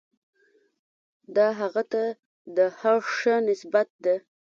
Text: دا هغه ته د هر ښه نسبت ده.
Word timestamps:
دا 1.35 1.47
هغه 1.59 1.83
ته 1.91 2.03
د 2.57 2.57
هر 2.79 2.97
ښه 3.17 3.35
نسبت 3.49 3.87
ده. 4.03 4.15